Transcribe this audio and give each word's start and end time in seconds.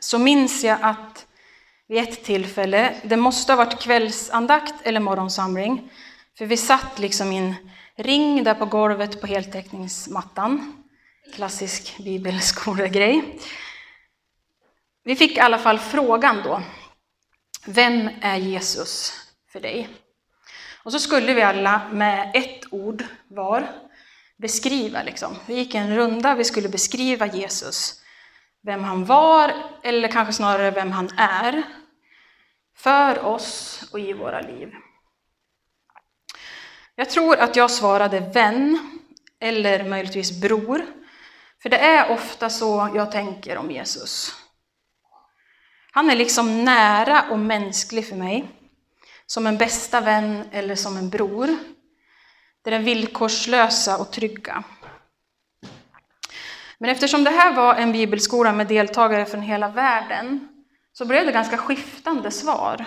så 0.00 0.18
minns 0.18 0.64
jag 0.64 0.78
att 0.82 1.26
vid 1.88 2.02
ett 2.02 2.24
tillfälle, 2.24 2.94
det 3.02 3.16
måste 3.16 3.52
ha 3.52 3.64
varit 3.64 3.80
kvällsandakt 3.80 4.74
eller 4.82 5.00
morgonsamling, 5.00 5.90
för 6.38 6.46
vi 6.46 6.56
satt 6.56 6.98
liksom 6.98 7.32
i 7.32 7.36
en 7.36 7.54
ring 7.96 8.44
där 8.44 8.54
på 8.54 8.66
golvet 8.66 9.20
på 9.20 9.26
heltäckningsmattan. 9.26 10.84
Klassisk 11.34 11.98
bibelskolegrej. 11.98 13.38
Vi 15.04 15.16
fick 15.16 15.36
i 15.36 15.40
alla 15.40 15.58
fall 15.58 15.78
frågan 15.78 16.42
då, 16.44 16.62
vem 17.66 18.10
är 18.20 18.36
Jesus 18.36 19.12
för 19.52 19.60
dig? 19.60 19.88
Och 20.82 20.92
så 20.92 20.98
skulle 20.98 21.34
vi 21.34 21.42
alla 21.42 21.82
med 21.92 22.30
ett 22.34 22.60
ord 22.70 23.04
var 23.28 23.68
beskriva. 24.36 25.02
Liksom. 25.02 25.36
Vi 25.46 25.54
gick 25.54 25.74
en 25.74 25.96
runda, 25.96 26.34
vi 26.34 26.44
skulle 26.44 26.68
beskriva 26.68 27.26
Jesus. 27.26 28.00
Vem 28.62 28.84
han 28.84 29.04
var, 29.04 29.54
eller 29.82 30.08
kanske 30.08 30.32
snarare 30.32 30.70
vem 30.70 30.92
han 30.92 31.10
är. 31.16 31.62
För 32.76 33.24
oss 33.24 33.82
och 33.92 34.00
i 34.00 34.12
våra 34.12 34.40
liv. 34.40 34.72
Jag 36.94 37.10
tror 37.10 37.36
att 37.36 37.56
jag 37.56 37.70
svarade 37.70 38.20
vän, 38.20 38.98
eller 39.40 39.84
möjligtvis 39.84 40.40
bror. 40.40 40.86
För 41.62 41.68
det 41.68 41.78
är 41.78 42.10
ofta 42.10 42.50
så 42.50 42.90
jag 42.94 43.12
tänker 43.12 43.56
om 43.56 43.70
Jesus. 43.70 44.34
Han 45.92 46.10
är 46.10 46.16
liksom 46.16 46.64
nära 46.64 47.30
och 47.30 47.38
mänsklig 47.38 48.08
för 48.08 48.16
mig. 48.16 48.48
Som 49.26 49.46
en 49.46 49.58
bästa 49.58 50.00
vän 50.00 50.48
eller 50.52 50.74
som 50.74 50.96
en 50.96 51.10
bror. 51.10 51.56
Det 52.62 52.74
är 52.74 52.78
villkorslösa 52.78 53.98
och 53.98 54.10
trygga. 54.10 54.64
Men 56.80 56.90
eftersom 56.90 57.24
det 57.24 57.30
här 57.30 57.54
var 57.54 57.74
en 57.74 57.92
bibelskola 57.92 58.52
med 58.52 58.66
deltagare 58.66 59.26
från 59.26 59.42
hela 59.42 59.68
världen 59.68 60.48
så 60.92 61.04
blev 61.04 61.26
det 61.26 61.32
ganska 61.32 61.58
skiftande 61.58 62.30
svar. 62.30 62.86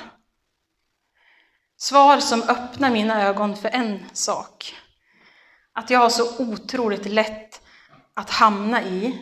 Svar 1.78 2.20
som 2.20 2.44
öppnar 2.44 2.90
mina 2.90 3.24
ögon 3.24 3.56
för 3.56 3.70
en 3.70 4.06
sak. 4.14 4.76
Att 5.74 5.90
jag 5.90 6.00
har 6.00 6.10
så 6.10 6.44
otroligt 6.44 7.06
lätt 7.06 7.62
att 8.14 8.30
hamna 8.30 8.84
i, 8.84 9.18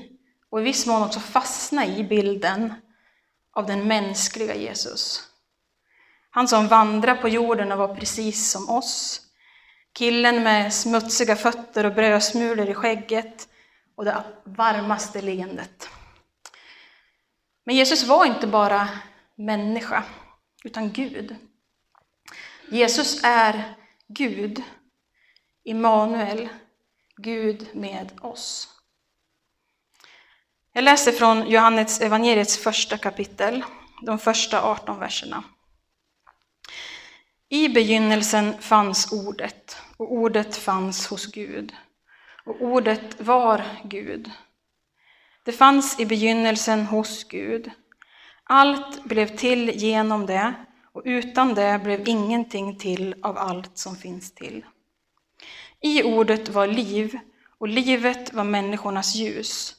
och 0.49 0.59
i 0.59 0.63
viss 0.63 0.85
mån 0.85 1.03
också 1.03 1.19
fastna 1.19 1.85
i, 1.85 2.03
bilden 2.03 2.73
av 3.53 3.65
den 3.65 3.87
mänskliga 3.87 4.55
Jesus. 4.55 5.23
Han 6.29 6.47
som 6.47 6.67
vandrar 6.67 7.15
på 7.15 7.29
jorden 7.29 7.71
och 7.71 7.77
var 7.77 7.95
precis 7.95 8.51
som 8.51 8.69
oss. 8.69 9.21
Killen 9.93 10.43
med 10.43 10.73
smutsiga 10.73 11.35
fötter 11.35 11.85
och 11.85 11.93
brödsmulor 11.93 12.69
i 12.69 12.73
skägget 12.73 13.47
och 13.99 14.05
det 14.05 14.23
varmaste 14.43 15.21
leendet. 15.21 15.89
Men 17.63 17.75
Jesus 17.75 18.03
var 18.03 18.25
inte 18.25 18.47
bara 18.47 18.89
människa, 19.35 20.03
utan 20.63 20.91
Gud. 20.91 21.35
Jesus 22.69 23.23
är 23.23 23.75
Gud, 24.07 24.63
Immanuel, 25.63 26.49
Gud 27.17 27.69
med 27.73 28.11
oss. 28.21 28.67
Jag 30.73 30.83
läser 30.83 31.11
från 31.11 31.49
Johannes 31.49 32.01
evangeliets 32.01 32.57
första 32.57 32.97
kapitel, 32.97 33.63
de 34.01 34.19
första 34.19 34.61
18 34.61 34.99
verserna. 34.99 35.43
I 37.49 37.69
begynnelsen 37.69 38.61
fanns 38.61 39.11
ordet, 39.11 39.77
och 39.97 40.13
ordet 40.13 40.55
fanns 40.55 41.07
hos 41.07 41.25
Gud, 41.25 41.75
och 42.49 42.61
ordet 42.61 43.21
var 43.21 43.63
Gud. 43.83 44.31
Det 45.43 45.51
fanns 45.51 45.99
i 45.99 46.05
begynnelsen 46.05 46.85
hos 46.85 47.23
Gud. 47.23 47.71
Allt 48.43 49.03
blev 49.03 49.37
till 49.37 49.69
genom 49.69 50.25
det, 50.25 50.53
och 50.91 51.01
utan 51.05 51.53
det 51.53 51.81
blev 51.83 52.07
ingenting 52.07 52.79
till 52.79 53.15
av 53.23 53.37
allt 53.37 53.77
som 53.77 53.95
finns 53.95 54.31
till. 54.31 54.65
I 55.81 56.03
ordet 56.03 56.49
var 56.49 56.67
liv, 56.67 57.19
och 57.57 57.67
livet 57.67 58.33
var 58.33 58.43
människornas 58.43 59.15
ljus. 59.15 59.75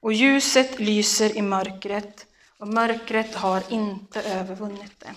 Och 0.00 0.12
ljuset 0.12 0.78
lyser 0.78 1.36
i 1.36 1.42
mörkret, 1.42 2.26
och 2.58 2.68
mörkret 2.68 3.34
har 3.34 3.62
inte 3.72 4.22
övervunnit 4.22 5.00
det. 5.00 5.14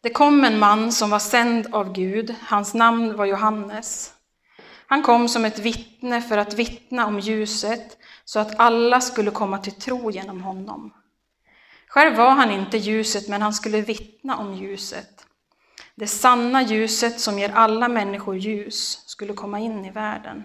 Det 0.00 0.10
kom 0.10 0.44
en 0.44 0.58
man 0.58 0.92
som 0.92 1.10
var 1.10 1.18
sänd 1.18 1.74
av 1.74 1.92
Gud, 1.92 2.34
hans 2.40 2.74
namn 2.74 3.16
var 3.16 3.26
Johannes. 3.26 4.14
Han 4.90 5.02
kom 5.02 5.28
som 5.28 5.44
ett 5.44 5.58
vittne 5.58 6.22
för 6.22 6.38
att 6.38 6.54
vittna 6.54 7.06
om 7.06 7.20
ljuset, 7.20 7.98
så 8.24 8.40
att 8.40 8.60
alla 8.60 9.00
skulle 9.00 9.30
komma 9.30 9.58
till 9.58 9.72
tro 9.72 10.10
genom 10.10 10.42
honom. 10.42 10.92
Själv 11.88 12.16
var 12.16 12.30
han 12.30 12.50
inte 12.50 12.78
ljuset, 12.78 13.28
men 13.28 13.42
han 13.42 13.52
skulle 13.54 13.80
vittna 13.80 14.36
om 14.36 14.54
ljuset. 14.54 15.26
Det 15.94 16.06
sanna 16.06 16.62
ljuset 16.62 17.20
som 17.20 17.38
ger 17.38 17.50
alla 17.50 17.88
människor 17.88 18.36
ljus 18.36 19.02
skulle 19.06 19.32
komma 19.32 19.58
in 19.60 19.84
i 19.84 19.90
världen. 19.90 20.44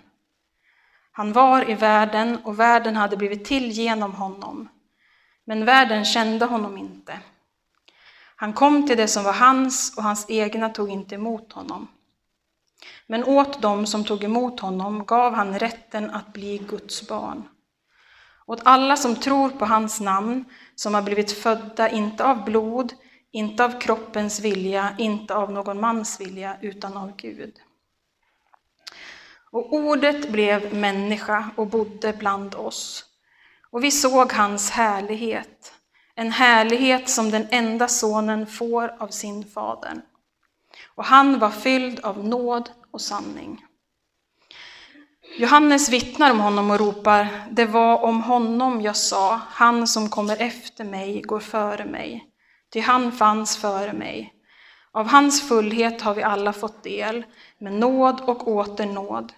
Han 1.11 1.33
var 1.33 1.69
i 1.69 1.73
världen 1.73 2.37
och 2.43 2.59
världen 2.59 2.95
hade 2.95 3.17
blivit 3.17 3.45
till 3.45 3.71
genom 3.71 4.13
honom. 4.13 4.69
Men 5.45 5.65
världen 5.65 6.05
kände 6.05 6.45
honom 6.45 6.77
inte. 6.77 7.19
Han 8.35 8.53
kom 8.53 8.87
till 8.87 8.97
det 8.97 9.07
som 9.07 9.23
var 9.23 9.33
hans 9.33 9.97
och 9.97 10.03
hans 10.03 10.25
egna 10.29 10.69
tog 10.69 10.89
inte 10.89 11.15
emot 11.15 11.53
honom. 11.53 11.87
Men 13.07 13.23
åt 13.23 13.61
dem 13.61 13.85
som 13.85 14.03
tog 14.03 14.23
emot 14.23 14.59
honom 14.59 15.05
gav 15.05 15.33
han 15.33 15.59
rätten 15.59 16.09
att 16.09 16.33
bli 16.33 16.57
Guds 16.57 17.07
barn. 17.07 17.43
Åt 18.45 18.61
alla 18.63 18.97
som 18.97 19.15
tror 19.15 19.49
på 19.49 19.65
hans 19.65 19.99
namn, 19.99 20.45
som 20.75 20.93
har 20.93 21.01
blivit 21.01 21.31
födda 21.31 21.89
inte 21.89 22.25
av 22.25 22.45
blod, 22.45 22.93
inte 23.31 23.65
av 23.65 23.79
kroppens 23.79 24.39
vilja, 24.39 24.95
inte 24.97 25.35
av 25.35 25.51
någon 25.51 25.79
mans 25.79 26.21
vilja, 26.21 26.57
utan 26.61 26.97
av 26.97 27.15
Gud. 27.15 27.53
Och 29.51 29.73
ordet 29.73 30.31
blev 30.31 30.73
människa 30.75 31.49
och 31.55 31.67
bodde 31.67 32.13
bland 32.13 32.55
oss. 32.55 33.05
Och 33.69 33.83
vi 33.83 33.91
såg 33.91 34.33
hans 34.33 34.69
härlighet, 34.69 35.73
en 36.15 36.31
härlighet 36.31 37.09
som 37.09 37.31
den 37.31 37.47
enda 37.49 37.87
sonen 37.87 38.47
får 38.47 38.95
av 38.99 39.07
sin 39.07 39.45
fader. 39.45 40.01
Och 40.95 41.05
han 41.05 41.39
var 41.39 41.49
fylld 41.49 41.99
av 41.99 42.27
nåd 42.27 42.69
och 42.91 43.01
sanning. 43.01 43.65
Johannes 45.37 45.89
vittnar 45.89 46.31
om 46.31 46.39
honom 46.39 46.71
och 46.71 46.79
ropar, 46.79 47.27
det 47.51 47.65
var 47.65 48.03
om 48.03 48.21
honom 48.21 48.81
jag 48.81 48.95
sa, 48.95 49.41
han 49.49 49.87
som 49.87 50.09
kommer 50.09 50.41
efter 50.41 50.83
mig 50.83 51.21
går 51.21 51.39
före 51.39 51.85
mig, 51.85 52.25
ty 52.73 52.79
han 52.79 53.11
fanns 53.11 53.57
före 53.57 53.93
mig. 53.93 54.33
Av 54.91 55.07
hans 55.07 55.47
fullhet 55.47 56.01
har 56.01 56.13
vi 56.13 56.23
alla 56.23 56.53
fått 56.53 56.83
del, 56.83 57.25
med 57.57 57.73
nåd 57.73 58.21
och 58.21 58.47
åter 58.47 58.85
nåd. 58.85 59.33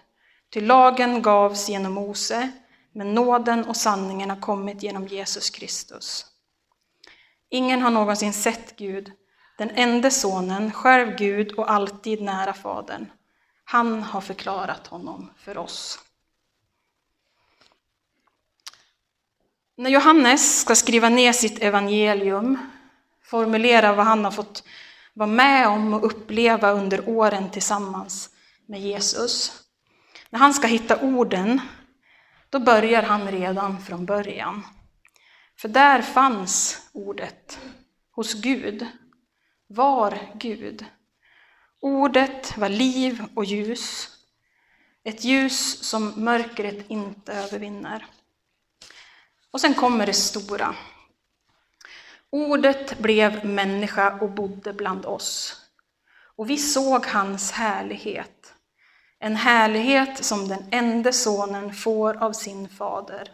Ty 0.54 0.62
lagen 0.62 1.22
gavs 1.22 1.70
genom 1.70 1.94
Mose, 1.94 2.52
men 2.94 3.14
nåden 3.14 3.66
och 3.66 3.76
sanningen 3.78 4.30
har 4.30 4.42
kommit 4.42 4.84
genom 4.84 5.08
Jesus 5.08 5.50
Kristus. 5.50 6.26
Ingen 7.50 7.82
har 7.82 7.92
någonsin 7.92 8.34
sett 8.34 8.76
Gud, 8.76 9.12
den 9.58 9.70
enda 9.70 10.12
sonen, 10.12 10.72
själv 10.72 11.16
Gud 11.16 11.52
och 11.52 11.72
alltid 11.72 12.22
nära 12.22 12.54
Fadern. 12.54 13.06
Han 13.64 14.04
har 14.04 14.22
förklarat 14.22 14.88
honom 14.88 15.30
för 15.38 15.58
oss. 15.58 16.00
När 19.78 19.90
Johannes 19.90 20.62
ska 20.62 20.76
skriva 20.76 21.10
ner 21.10 21.34
sitt 21.34 21.60
evangelium, 21.60 22.58
formulera 23.24 23.94
vad 23.94 24.06
han 24.06 24.24
har 24.24 24.32
fått 24.32 24.64
vara 25.14 25.30
med 25.30 25.68
om 25.68 25.94
och 25.94 26.06
uppleva 26.06 26.72
under 26.72 27.10
åren 27.10 27.52
tillsammans 27.52 28.30
med 28.66 28.82
Jesus. 28.82 29.64
När 30.30 30.40
han 30.40 30.54
ska 30.54 30.68
hitta 30.68 31.02
orden, 31.02 31.62
då 32.50 32.60
börjar 32.60 33.04
han 33.04 33.32
redan 33.32 33.82
från 33.82 34.06
början. 34.06 34.64
För 35.58 35.68
där 35.68 36.02
fanns 36.02 36.82
ordet, 36.94 37.60
hos 38.12 38.34
Gud, 38.34 38.88
var 39.68 40.32
Gud. 40.36 40.86
Ordet 41.80 42.58
var 42.58 42.70
liv 42.70 43.24
och 43.36 43.46
ljus, 43.46 44.10
ett 45.04 45.24
ljus 45.24 45.84
som 45.84 46.14
mörkret 46.24 46.90
inte 46.90 47.34
övervinner. 47.34 48.06
Och 49.52 49.62
sen 49.62 49.74
kommer 49.74 50.06
det 50.06 50.14
stora. 50.14 50.76
Ordet 52.30 53.00
blev 53.00 53.46
människa 53.46 54.20
och 54.20 54.32
bodde 54.32 54.74
bland 54.74 55.06
oss. 55.06 55.62
Och 56.36 56.50
vi 56.50 56.58
såg 56.58 57.06
hans 57.06 57.52
härlighet, 57.52 58.54
en 59.20 59.36
härlighet 59.36 60.26
som 60.26 60.48
den 60.48 60.66
enda 60.72 61.12
sonen 61.12 61.74
får 61.74 62.24
av 62.24 62.32
sin 62.34 62.70
fader. 62.70 63.32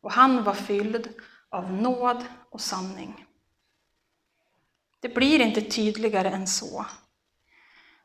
Och 0.00 0.12
han 0.12 0.44
var 0.44 0.54
fylld 0.54 1.08
av 1.50 1.72
nåd 1.72 2.24
och 2.50 2.60
sanning. 2.60 3.27
Det 5.00 5.08
blir 5.08 5.40
inte 5.40 5.60
tydligare 5.60 6.28
än 6.28 6.46
så. 6.46 6.86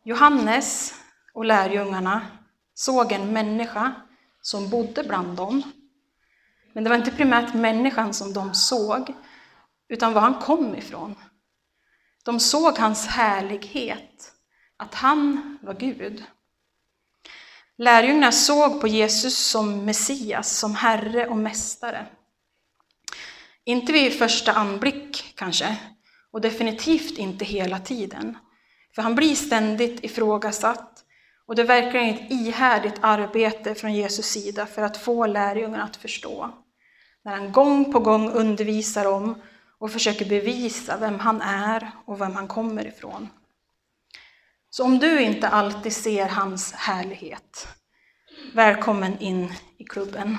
Johannes 0.04 0.94
och 1.34 1.46
lärjungarna 1.46 2.28
såg 2.74 3.12
en 3.12 3.34
människa 3.34 3.94
som 4.42 4.70
bodde 4.70 5.04
bland 5.04 5.38
dem. 5.38 5.64
Men 6.74 6.84
det 6.84 6.90
var 6.90 6.98
inte 6.98 7.12
primärt 7.12 7.54
människan 7.54 8.14
som 8.14 8.34
de 8.34 8.54
såg, 8.54 9.14
utan 9.88 10.14
var 10.14 10.22
han 10.22 10.40
kom 10.40 10.76
ifrån. 10.76 11.16
De 12.24 12.40
såg 12.40 12.78
hans 12.78 13.08
härlighet, 13.08 14.34
att 14.78 14.94
han 14.94 15.58
var 15.62 15.74
Gud. 15.74 16.24
Lärjungarna 17.78 18.32
såg 18.32 18.82
på 18.82 18.88
Jesus 18.88 19.38
som 19.38 19.86
Messias, 19.86 20.58
som 20.58 20.76
Herre 20.76 21.28
och 21.28 21.38
Mästare. 21.38 22.06
Inte 23.64 23.94
vid 23.94 24.20
första 24.20 24.54
anblick 24.54 25.34
kanske, 25.36 25.78
och 26.34 26.42
definitivt 26.42 27.18
inte 27.18 27.46
hela 27.46 27.80
tiden. 27.80 28.38
För 28.96 29.02
han 29.02 29.16
blir 29.16 29.36
ständigt 29.36 30.04
ifrågasatt 30.04 31.04
och 31.48 31.56
det 31.56 31.64
verkar 31.64 32.00
ett 32.00 32.32
ihärdigt 32.32 33.00
arbete 33.02 33.76
från 33.76 33.94
Jesus 33.94 34.26
sida 34.26 34.66
för 34.66 34.82
att 34.82 34.98
få 34.98 35.26
lärjungarna 35.26 35.84
att 35.84 35.96
förstå. 35.96 36.50
När 37.26 37.36
han 37.36 37.52
gång 37.52 37.92
på 37.92 38.00
gång 38.00 38.32
undervisar 38.32 39.06
om 39.06 39.42
och 39.80 39.92
försöker 39.92 40.26
bevisa 40.26 40.98
vem 40.98 41.20
han 41.20 41.42
är 41.42 41.92
och 42.06 42.22
vem 42.22 42.36
han 42.36 42.48
kommer 42.48 42.88
ifrån. 42.88 43.30
Så 44.70 44.84
om 44.84 45.00
du 45.00 45.22
inte 45.22 45.48
alltid 45.48 45.94
ser 45.94 46.28
hans 46.28 46.74
härlighet, 46.74 47.68
välkommen 48.54 49.20
in 49.20 49.54
i 49.78 49.84
klubben. 49.84 50.38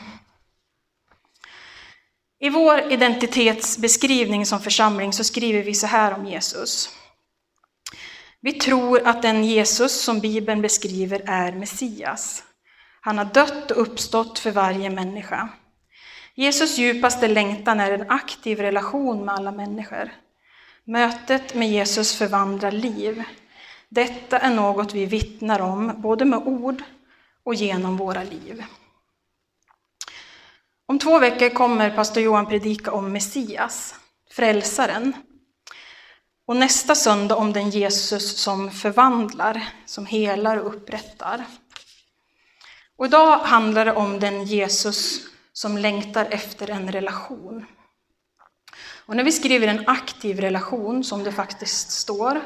I 2.45 2.51
vår 2.51 2.93
identitetsbeskrivning 2.93 4.47
som 4.47 4.61
församling 4.61 5.13
så 5.13 5.25
skriver 5.25 5.63
vi 5.63 5.75
så 5.75 5.87
här 5.87 6.15
om 6.15 6.27
Jesus. 6.27 6.89
Vi 8.41 8.53
tror 8.53 9.07
att 9.07 9.23
den 9.23 9.45
Jesus 9.45 10.05
som 10.05 10.21
Bibeln 10.21 10.63
beskriver 10.63 11.23
är 11.27 11.53
Messias. 11.53 12.43
Han 13.01 13.19
har 13.19 13.25
dött 13.25 13.71
och 13.71 13.83
uppstått 13.83 14.39
för 14.39 14.51
varje 14.51 14.91
människa. 14.91 15.49
Jesus 16.35 16.79
djupaste 16.79 17.29
längtan 17.29 17.81
är 17.81 17.91
en 17.91 18.11
aktiv 18.11 18.61
relation 18.61 19.25
med 19.25 19.35
alla 19.35 19.53
människor. 19.53 20.13
Mötet 20.85 21.55
med 21.55 21.71
Jesus 21.71 22.15
förvandlar 22.15 22.73
liv. 22.73 23.23
Detta 23.89 24.39
är 24.39 24.55
något 24.55 24.95
vi 24.95 25.07
vittnar 25.07 25.61
om, 25.61 25.93
både 25.97 26.25
med 26.25 26.39
ord 26.39 26.83
och 27.45 27.55
genom 27.55 27.97
våra 27.97 28.23
liv. 28.23 28.65
Om 30.87 30.99
två 30.99 31.19
veckor 31.19 31.49
kommer 31.49 31.91
pastor 31.91 32.23
Johan 32.23 32.47
predika 32.47 32.93
om 32.93 33.13
Messias, 33.13 33.95
frälsaren. 34.31 35.13
Och 36.47 36.57
nästa 36.57 36.95
söndag 36.95 37.37
om 37.37 37.53
den 37.53 37.71
Jesus 37.71 38.37
som 38.37 38.71
förvandlar, 38.71 39.69
som 39.87 40.07
helar 40.07 40.57
och 40.57 40.75
upprättar. 40.75 41.45
Och 42.97 43.07
idag 43.07 43.39
handlar 43.39 43.85
det 43.85 43.93
om 43.93 44.21
den 44.21 44.45
Jesus 44.45 45.21
som 45.53 45.79
längtar 45.79 46.27
efter 46.31 46.71
en 46.71 46.93
relation. 46.93 47.67
Och 49.07 49.17
när 49.17 49.25
vi 49.25 49.33
skriver 49.33 49.69
en 49.69 49.89
aktiv 49.89 50.41
relation, 50.41 51.05
som 51.05 51.25
det 51.25 51.33
faktiskt 51.33 51.91
står, 51.91 52.41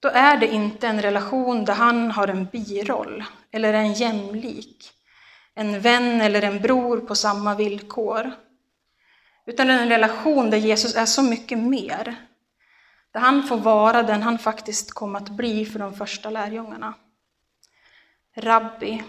då 0.00 0.08
är 0.08 0.36
det 0.36 0.54
inte 0.54 0.88
en 0.88 1.02
relation 1.02 1.64
där 1.64 1.74
han 1.74 2.10
har 2.10 2.28
en 2.28 2.44
biroll 2.44 3.24
eller 3.50 3.72
en 3.72 3.92
jämlik, 3.92 4.92
en 5.58 5.80
vän 5.80 6.20
eller 6.20 6.42
en 6.42 6.60
bror 6.60 7.00
på 7.00 7.14
samma 7.14 7.54
villkor. 7.54 8.32
Utan 9.46 9.70
en 9.70 9.88
relation 9.88 10.50
där 10.50 10.58
Jesus 10.58 10.94
är 10.94 11.06
så 11.06 11.22
mycket 11.22 11.58
mer. 11.58 12.16
Där 13.10 13.20
han 13.20 13.42
får 13.42 13.56
vara 13.56 14.02
den 14.02 14.22
han 14.22 14.38
faktiskt 14.38 14.92
kom 14.92 15.16
att 15.16 15.28
bli 15.28 15.66
för 15.66 15.78
de 15.78 15.94
första 15.94 16.30
lärjungarna. 16.30 16.94
Rabbi, 18.34 19.02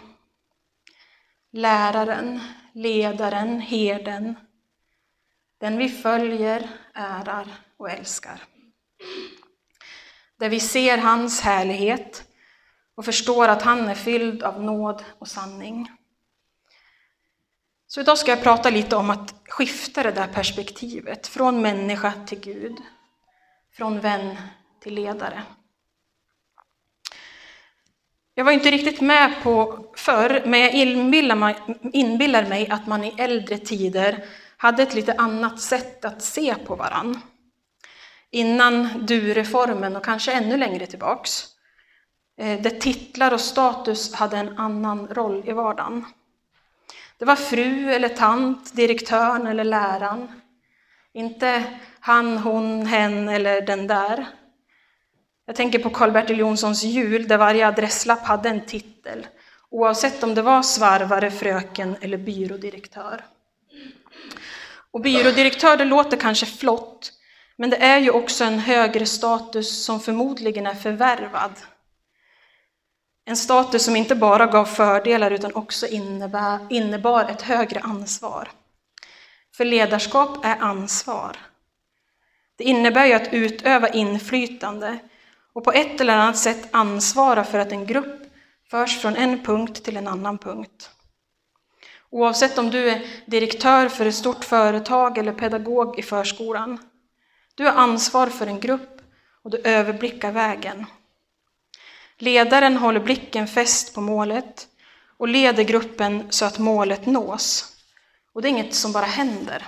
läraren, 1.52 2.40
ledaren, 2.74 3.60
herden, 3.60 4.36
den 5.58 5.78
vi 5.78 5.90
följer, 5.90 6.70
ärar 6.94 7.48
och 7.78 7.90
älskar. 7.90 8.44
Där 10.40 10.50
vi 10.50 10.60
ser 10.60 10.98
hans 10.98 11.42
härlighet 11.42 12.24
och 12.96 13.06
förstår 13.06 13.48
att 13.48 13.62
han 13.62 13.90
är 13.90 13.96
fylld 13.96 14.44
av 14.44 14.64
nåd 14.64 15.04
och 15.20 15.28
sanning. 15.28 15.97
Så 17.90 18.02
idag 18.02 18.18
ska 18.18 18.32
jag 18.32 18.44
prata 18.44 18.70
lite 18.70 18.96
om 18.96 19.10
att 19.10 19.34
skifta 19.50 20.04
det 20.04 20.12
där 20.12 20.28
perspektivet 20.28 21.28
från 21.28 21.62
människa 21.62 22.14
till 22.28 22.40
Gud, 22.40 22.78
från 23.74 24.00
vän 24.00 24.36
till 24.82 24.94
ledare. 24.94 25.44
Jag 28.34 28.46
var 28.46 28.52
inte 28.52 28.72
riktigt 28.72 29.02
med 29.02 29.34
på 29.44 29.86
förr, 29.96 30.44
men 30.46 30.60
jag 30.60 30.74
inbillar 31.94 32.46
mig 32.50 32.68
att 32.70 32.88
man 32.88 33.04
i 33.04 33.16
äldre 33.18 33.58
tider 33.58 34.26
hade 34.58 34.84
ett 34.84 34.94
lite 34.94 35.14
annat 35.14 35.60
sätt 35.60 36.06
att 36.06 36.22
se 36.22 36.56
på 36.56 36.76
varann. 36.76 37.22
Innan 38.32 39.06
du-reformen 39.06 39.96
och 39.96 40.06
kanske 40.06 40.32
ännu 40.32 40.58
längre 40.58 40.86
tillbaks. 40.86 41.46
Eh, 42.40 42.62
där 42.62 42.80
titlar 42.80 43.34
och 43.34 43.42
status 43.42 44.14
hade 44.14 44.38
en 44.38 44.58
annan 44.58 45.08
roll 45.08 45.44
i 45.50 45.52
vardagen. 45.52 46.06
Det 47.20 47.26
var 47.26 47.36
fru 47.36 47.92
eller 47.92 48.10
tant, 48.10 48.76
direktören 48.76 49.48
eller 49.48 49.64
läraren. 49.64 50.42
Inte 51.14 51.64
han, 52.00 52.38
hon, 52.38 52.86
hen 52.86 53.30
eller 53.30 53.62
den 53.62 53.88
där. 53.88 54.26
Jag 55.46 55.56
tänker 55.56 55.80
på 55.80 55.90
Karl-Bertil 55.90 56.40
Jonssons 56.40 56.84
jul 56.84 57.28
där 57.28 57.38
varje 57.38 57.68
adresslapp 57.68 58.26
hade 58.26 58.50
en 58.50 58.66
titel, 58.66 59.28
oavsett 59.70 60.24
om 60.24 60.36
det 60.36 60.42
var 60.42 60.62
svarvare, 60.64 61.32
fröken 61.32 61.96
eller 62.02 62.18
byrådirektör. 62.18 63.26
Och 64.92 65.02
byrådirektör, 65.02 65.78
det 65.78 65.86
låter 65.86 66.18
kanske 66.18 66.46
flott, 66.46 67.12
men 67.56 67.70
det 67.70 67.78
är 67.78 68.00
ju 68.00 68.12
också 68.12 68.44
en 68.44 68.60
högre 68.60 69.06
status 69.06 69.86
som 69.86 70.00
förmodligen 70.00 70.68
är 70.68 70.76
förvärvad. 70.76 71.52
En 73.30 73.38
status 73.38 73.86
som 73.86 73.96
inte 73.96 74.16
bara 74.16 74.46
gav 74.46 74.66
fördelar 74.66 75.32
utan 75.32 75.56
också 75.56 75.88
innebar, 75.88 76.60
innebar 76.70 77.24
ett 77.24 77.42
högre 77.42 77.80
ansvar. 77.80 78.52
För 79.56 79.66
ledarskap 79.66 80.46
är 80.46 80.58
ansvar. 80.60 81.38
Det 82.58 82.64
innebär 82.64 83.06
ju 83.06 83.14
att 83.14 83.34
utöva 83.34 83.90
inflytande 83.90 85.00
och 85.54 85.64
på 85.64 85.72
ett 85.72 86.02
eller 86.02 86.14
annat 86.14 86.38
sätt 86.38 86.68
ansvara 86.72 87.44
för 87.44 87.60
att 87.60 87.72
en 87.72 87.86
grupp 87.86 88.32
förs 88.72 89.02
från 89.02 89.16
en 89.16 89.44
punkt 89.44 89.84
till 89.84 89.98
en 89.98 90.08
annan 90.08 90.38
punkt. 90.38 90.90
Oavsett 92.10 92.58
om 92.58 92.70
du 92.70 92.90
är 92.90 93.08
direktör 93.26 93.90
för 93.90 94.06
ett 94.06 94.16
stort 94.16 94.44
företag 94.44 95.18
eller 95.18 95.34
pedagog 95.34 96.00
i 96.00 96.04
förskolan. 96.04 96.78
Du 97.56 97.66
har 97.66 97.74
ansvar 97.74 98.28
för 98.28 98.48
en 98.48 98.60
grupp 98.60 99.02
och 99.44 99.52
du 99.52 99.58
överblickar 99.58 100.32
vägen. 100.32 100.86
Ledaren 102.20 102.78
håller 102.78 103.00
blicken 103.00 103.48
fäst 103.48 103.94
på 103.94 104.02
målet 104.02 104.68
och 105.18 105.28
leder 105.28 105.64
gruppen 105.64 106.28
så 106.30 106.46
att 106.46 106.60
målet 106.60 107.06
nås. 107.06 107.76
Och 108.34 108.42
det 108.42 108.48
är 108.48 108.50
inget 108.50 108.76
som 108.76 108.92
bara 108.92 109.06
händer. 109.06 109.68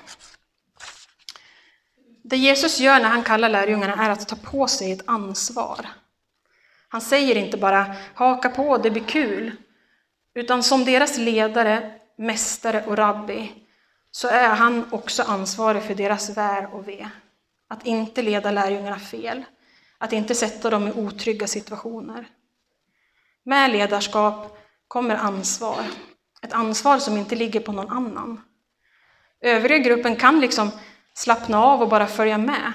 Det 2.23 2.37
Jesus 2.37 2.79
gör 2.79 2.99
när 2.99 3.09
han 3.09 3.23
kallar 3.23 3.49
lärjungarna 3.49 4.05
är 4.05 4.09
att 4.09 4.27
ta 4.27 4.35
på 4.35 4.67
sig 4.67 4.91
ett 4.91 5.03
ansvar. 5.05 5.85
Han 6.87 7.01
säger 7.01 7.35
inte 7.35 7.57
bara 7.57 7.95
haka 8.13 8.49
på, 8.49 8.77
det 8.77 8.91
blir 8.91 9.03
kul. 9.03 9.51
Utan 10.33 10.63
som 10.63 10.85
deras 10.85 11.17
ledare, 11.17 11.99
mästare 12.17 12.85
och 12.85 12.97
rabbi 12.97 13.51
så 14.11 14.27
är 14.27 14.49
han 14.49 14.85
också 14.91 15.23
ansvarig 15.23 15.83
för 15.83 15.95
deras 15.95 16.37
väl 16.37 16.65
och 16.65 16.87
ve. 16.87 17.09
Att 17.67 17.85
inte 17.85 18.21
leda 18.21 18.51
lärjungarna 18.51 18.99
fel, 18.99 19.43
att 19.97 20.13
inte 20.13 20.35
sätta 20.35 20.69
dem 20.69 20.87
i 20.87 20.91
otrygga 20.91 21.47
situationer. 21.47 22.27
Med 23.49 23.71
ledarskap 23.71 24.57
kommer 24.87 25.15
ansvar, 25.15 25.83
ett 26.41 26.53
ansvar 26.53 26.99
som 26.99 27.17
inte 27.17 27.35
ligger 27.35 27.59
på 27.59 27.71
någon 27.71 27.89
annan. 27.89 28.41
Övriga 29.41 29.77
gruppen 29.77 30.15
kan 30.15 30.39
liksom 30.39 30.71
slappna 31.13 31.63
av 31.63 31.81
och 31.81 31.89
bara 31.89 32.07
följa 32.07 32.37
med. 32.37 32.73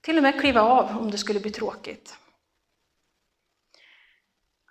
Till 0.00 0.16
och 0.16 0.22
med 0.22 0.40
kliva 0.40 0.60
av 0.60 0.98
om 0.98 1.10
det 1.10 1.18
skulle 1.18 1.40
bli 1.40 1.50
tråkigt. 1.50 2.16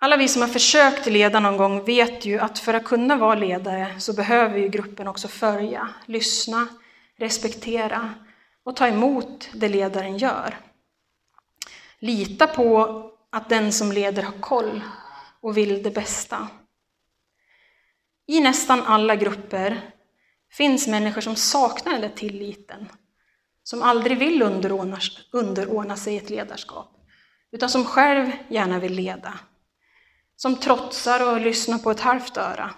Alla 0.00 0.16
vi 0.16 0.28
som 0.28 0.42
har 0.42 0.48
försökt 0.48 1.06
leda 1.06 1.40
någon 1.40 1.56
gång 1.56 1.84
vet 1.84 2.24
ju 2.24 2.38
att 2.38 2.58
för 2.58 2.74
att 2.74 2.84
kunna 2.84 3.16
vara 3.16 3.34
ledare 3.34 4.00
så 4.00 4.12
behöver 4.12 4.58
ju 4.58 4.68
gruppen 4.68 5.08
också 5.08 5.28
följa, 5.28 5.88
lyssna, 6.06 6.68
respektera 7.16 8.14
och 8.64 8.76
ta 8.76 8.86
emot 8.86 9.48
det 9.52 9.68
ledaren 9.68 10.18
gör. 10.18 10.58
Lita 11.98 12.46
på 12.46 13.04
att 13.30 13.48
den 13.48 13.72
som 13.72 13.92
leder 13.92 14.22
har 14.22 14.40
koll 14.40 14.80
och 15.40 15.56
vill 15.56 15.82
det 15.82 15.90
bästa. 15.90 16.48
I 18.26 18.40
nästan 18.40 18.82
alla 18.82 19.16
grupper 19.16 19.80
finns 20.52 20.86
människor 20.86 21.20
som 21.20 21.36
saknar 21.36 21.92
den 21.92 22.00
där 22.00 22.08
tilliten, 22.08 22.88
som 23.62 23.82
aldrig 23.82 24.18
vill 24.18 24.42
underordna, 24.42 24.98
underordna 25.32 25.96
sig 25.96 26.16
ett 26.16 26.30
ledarskap, 26.30 26.90
utan 27.52 27.70
som 27.70 27.84
själv 27.84 28.30
gärna 28.48 28.78
vill 28.78 28.92
leda. 28.92 29.38
Som 30.36 30.56
trotsar 30.56 31.32
och 31.32 31.40
lyssnar 31.40 31.78
på 31.78 31.90
ett 31.90 32.00
halvt 32.00 32.36
öra, 32.36 32.70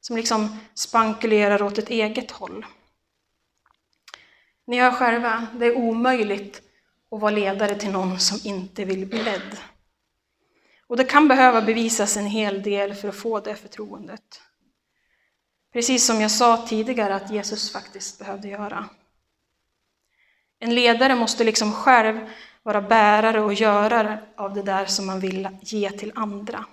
som 0.00 0.16
liksom 0.16 0.58
spankulerar 0.74 1.62
åt 1.62 1.78
ett 1.78 1.90
eget 1.90 2.30
håll. 2.30 2.66
Ni 4.66 4.80
hör 4.80 4.92
själva, 4.92 5.46
det 5.54 5.66
är 5.66 5.76
omöjligt 5.76 6.62
att 7.10 7.20
vara 7.20 7.30
ledare 7.30 7.74
till 7.74 7.90
någon 7.90 8.20
som 8.20 8.38
inte 8.44 8.84
vill 8.84 9.06
bli 9.06 9.22
ledd. 9.22 9.56
Och 10.88 10.96
det 10.96 11.04
kan 11.04 11.28
behöva 11.28 11.62
bevisas 11.62 12.16
en 12.16 12.26
hel 12.26 12.62
del 12.62 12.94
för 12.94 13.08
att 13.08 13.16
få 13.16 13.40
det 13.40 13.54
förtroendet. 13.54 14.40
Precis 15.72 16.06
som 16.06 16.20
jag 16.20 16.30
sa 16.30 16.66
tidigare 16.66 17.14
att 17.14 17.30
Jesus 17.30 17.72
faktiskt 17.72 18.18
behövde 18.18 18.48
göra. 18.48 18.88
En 20.58 20.74
ledare 20.74 21.14
måste 21.14 21.44
liksom 21.44 21.72
själv 21.72 22.30
vara 22.62 22.82
bärare 22.82 23.40
och 23.40 23.54
görare 23.54 24.22
av 24.36 24.54
det 24.54 24.62
där 24.62 24.86
som 24.86 25.06
man 25.06 25.20
vill 25.20 25.48
ge 25.60 25.90
till 25.90 26.12
andra. 26.14 26.64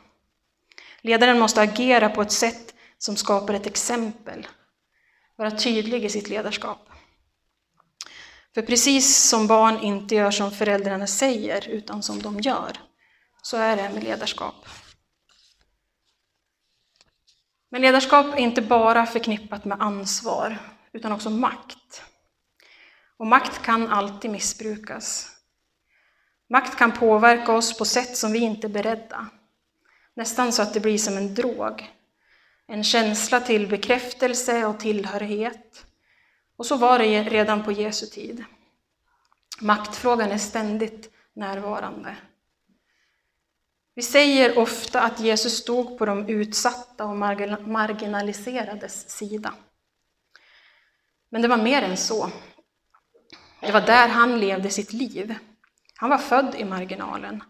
Ledaren 1.01 1.39
måste 1.39 1.61
agera 1.61 2.09
på 2.09 2.21
ett 2.21 2.31
sätt 2.31 2.73
som 2.97 3.15
skapar 3.15 3.53
ett 3.53 3.67
exempel, 3.67 4.47
vara 5.35 5.51
tydlig 5.51 6.05
i 6.05 6.09
sitt 6.09 6.29
ledarskap. 6.29 6.89
För 8.53 8.61
precis 8.61 9.29
som 9.29 9.47
barn 9.47 9.79
inte 9.79 10.15
gör 10.15 10.31
som 10.31 10.51
föräldrarna 10.51 11.07
säger, 11.07 11.69
utan 11.69 12.03
som 12.03 12.21
de 12.21 12.39
gör, 12.39 12.77
så 13.45 13.57
är 13.57 13.75
det 13.75 13.89
med 13.89 14.03
ledarskap. 14.03 14.65
Men 17.69 17.81
ledarskap 17.81 18.25
är 18.25 18.37
inte 18.37 18.61
bara 18.61 19.05
förknippat 19.05 19.65
med 19.65 19.81
ansvar, 19.81 20.57
utan 20.91 21.11
också 21.11 21.29
makt. 21.29 22.03
Och 23.17 23.27
makt 23.27 23.61
kan 23.61 23.87
alltid 23.87 24.31
missbrukas. 24.31 25.31
Makt 26.49 26.77
kan 26.77 26.91
påverka 26.91 27.53
oss 27.53 27.77
på 27.77 27.85
sätt 27.85 28.17
som 28.17 28.31
vi 28.31 28.39
inte 28.39 28.67
är 28.67 28.69
beredda. 28.69 29.27
Nästan 30.13 30.51
så 30.51 30.61
att 30.61 30.73
det 30.73 30.79
blir 30.79 30.97
som 30.97 31.17
en 31.17 31.35
drog. 31.35 31.93
En 32.67 32.83
känsla 32.83 33.41
till 33.41 33.67
bekräftelse 33.67 34.65
och 34.65 34.79
tillhörighet. 34.79 35.85
Och 36.55 36.65
så 36.65 36.75
var 36.75 36.99
det 36.99 37.23
redan 37.23 37.63
på 37.63 37.71
Jesu 37.71 38.05
tid. 38.05 38.43
Maktfrågan 39.61 40.31
är 40.31 40.37
ständigt 40.37 41.11
närvarande. 41.33 42.15
Vi 43.95 44.01
säger 44.01 44.57
ofta 44.57 45.01
att 45.01 45.19
Jesus 45.19 45.57
stod 45.57 45.97
på 45.97 46.05
de 46.05 46.29
utsatta 46.29 47.05
och 47.05 47.17
marginaliserades 47.67 49.09
sida. 49.09 49.53
Men 51.29 51.41
det 51.41 51.47
var 51.47 51.57
mer 51.57 51.81
än 51.81 51.97
så. 51.97 52.29
Det 53.61 53.71
var 53.71 53.81
där 53.81 54.07
han 54.07 54.39
levde 54.39 54.69
sitt 54.69 54.93
liv. 54.93 55.35
Han 55.95 56.09
var 56.09 56.17
född 56.17 56.55
i 56.55 56.65
marginalen. 56.65 57.43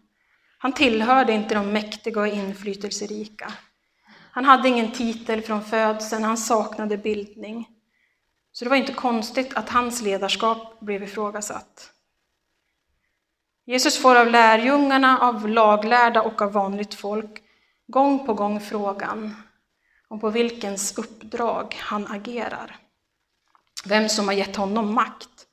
Han 0.57 0.73
tillhörde 0.73 1.33
inte 1.33 1.55
de 1.55 1.71
mäktiga 1.73 2.21
och 2.21 2.27
inflytelserika. 2.27 3.53
Han 4.31 4.45
hade 4.45 4.69
ingen 4.69 4.91
titel 4.91 5.41
från 5.41 5.63
födseln, 5.63 6.23
han 6.23 6.37
saknade 6.37 6.97
bildning. 6.97 7.67
Så 8.51 8.65
det 8.65 8.69
var 8.69 8.77
inte 8.77 8.93
konstigt 8.93 9.53
att 9.53 9.69
hans 9.69 10.01
ledarskap 10.01 10.79
blev 10.79 11.03
ifrågasatt. 11.03 11.91
Jesus 13.65 14.01
får 14.01 14.15
av 14.15 14.27
lärjungarna, 14.27 15.19
av 15.19 15.47
laglärda 15.47 16.21
och 16.21 16.41
av 16.41 16.51
vanligt 16.51 16.93
folk 16.93 17.43
gång 17.87 18.25
på 18.25 18.33
gång 18.33 18.59
frågan 18.59 19.35
om 20.07 20.19
på 20.19 20.29
vilkens 20.29 20.97
uppdrag 20.97 21.75
han 21.79 22.07
agerar. 22.07 22.75
Vem 23.85 24.09
som 24.09 24.27
har 24.27 24.33
gett 24.33 24.55
honom 24.55 24.93
makt. 24.93 25.47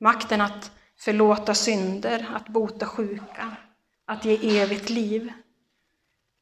Makten 0.00 0.40
att 0.40 0.70
förlåta 0.98 1.54
synder, 1.54 2.30
att 2.34 2.48
bota 2.48 2.86
sjuka, 2.86 3.56
att 4.04 4.24
ge 4.24 4.60
evigt 4.60 4.90
liv. 4.90 5.32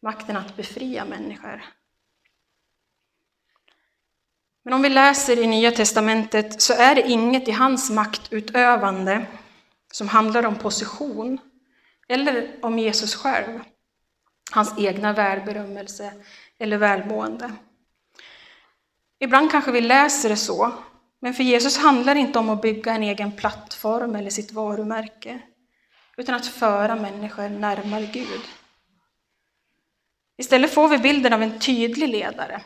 Makten 0.02 0.36
att 0.36 0.56
befria 0.56 1.04
människor. 1.04 1.64
Men 4.62 4.74
om 4.74 4.82
vi 4.82 4.88
läser 4.88 5.38
i 5.38 5.46
Nya 5.46 5.72
testamentet 5.72 6.62
så 6.62 6.72
är 6.72 6.94
det 6.94 7.10
inget 7.10 7.48
i 7.48 7.50
hans 7.50 7.90
maktutövande 7.90 9.26
som 9.92 10.08
handlar 10.08 10.46
om 10.46 10.56
position 10.56 11.38
eller 12.08 12.56
om 12.62 12.78
Jesus 12.78 13.14
själv, 13.14 13.60
hans 14.50 14.78
egna 14.78 15.12
välberömmelse 15.12 16.12
eller 16.58 16.76
välmående. 16.76 17.52
Ibland 19.18 19.50
kanske 19.50 19.72
vi 19.72 19.80
läser 19.80 20.28
det 20.28 20.36
så, 20.36 20.72
men 21.20 21.34
för 21.34 21.42
Jesus 21.42 21.78
handlar 21.78 22.14
det 22.14 22.20
inte 22.20 22.38
om 22.38 22.48
att 22.48 22.62
bygga 22.62 22.94
en 22.94 23.02
egen 23.02 23.32
plattform 23.32 24.16
eller 24.16 24.30
sitt 24.30 24.52
varumärke, 24.52 25.40
utan 26.16 26.34
att 26.34 26.46
föra 26.46 26.96
människor 26.96 27.48
närmare 27.48 28.06
Gud. 28.06 28.40
Istället 30.38 30.74
får 30.74 30.88
vi 30.88 30.98
bilden 30.98 31.32
av 31.32 31.42
en 31.42 31.60
tydlig 31.60 32.08
ledare 32.08 32.62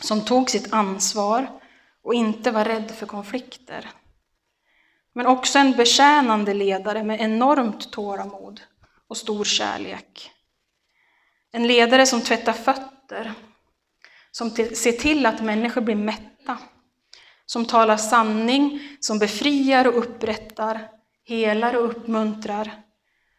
som 0.00 0.24
tog 0.24 0.50
sitt 0.50 0.72
ansvar 0.72 1.60
och 2.02 2.14
inte 2.14 2.50
var 2.50 2.64
rädd 2.64 2.90
för 2.90 3.06
konflikter. 3.06 3.90
Men 5.14 5.26
också 5.26 5.58
en 5.58 5.72
betjänande 5.72 6.54
ledare 6.54 7.02
med 7.04 7.20
enormt 7.20 7.92
tålamod 7.92 8.60
och 9.08 9.16
stor 9.16 9.44
kärlek. 9.44 10.30
En 11.52 11.66
ledare 11.66 12.06
som 12.06 12.20
tvättar 12.20 12.52
fötter, 12.52 13.32
som 14.30 14.50
ser 14.50 14.92
till 14.92 15.26
att 15.26 15.42
människor 15.42 15.80
blir 15.80 15.94
mätta, 15.94 16.58
som 17.46 17.64
talar 17.64 17.96
sanning, 17.96 18.96
som 19.00 19.18
befriar 19.18 19.86
och 19.86 19.98
upprättar, 19.98 20.88
helar 21.24 21.76
och 21.76 21.90
uppmuntrar, 21.90 22.82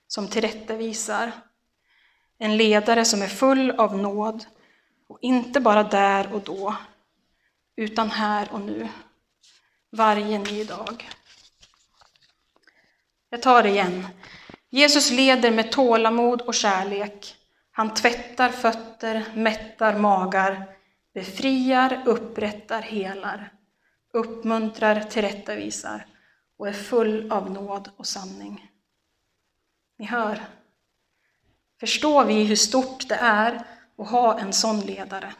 som 0.07 0.27
tillrättavisar. 0.27 1.31
En 2.37 2.57
ledare 2.57 3.05
som 3.05 3.21
är 3.21 3.27
full 3.27 3.71
av 3.71 3.97
nåd 3.97 4.45
och 5.07 5.17
inte 5.21 5.59
bara 5.59 5.83
där 5.83 6.33
och 6.33 6.41
då, 6.41 6.75
utan 7.75 8.11
här 8.11 8.47
och 8.51 8.61
nu, 8.61 8.87
varje 9.91 10.39
ny 10.39 10.63
dag. 10.63 11.09
Jag 13.35 13.41
tar 13.41 13.63
det 13.63 13.69
igen. 13.69 14.07
Jesus 14.69 15.11
leder 15.11 15.51
med 15.51 15.71
tålamod 15.71 16.41
och 16.41 16.53
kärlek. 16.53 17.35
Han 17.71 17.93
tvättar 17.93 18.49
fötter, 18.49 19.25
mättar 19.33 19.99
magar, 19.99 20.65
befriar, 21.13 22.03
upprättar, 22.05 22.81
helar, 22.81 23.53
uppmuntrar, 24.13 25.01
tillrättavisar 25.01 26.05
och 26.57 26.67
är 26.67 26.73
full 26.73 27.31
av 27.31 27.51
nåd 27.51 27.89
och 27.97 28.07
sanning. 28.07 28.71
Ni 29.97 30.05
hör. 30.05 30.41
Förstår 31.79 32.25
vi 32.25 32.43
hur 32.43 32.55
stort 32.55 33.09
det 33.09 33.15
är 33.21 33.65
att 33.97 34.09
ha 34.09 34.39
en 34.39 34.53
sån 34.53 34.81
ledare? 34.81 35.33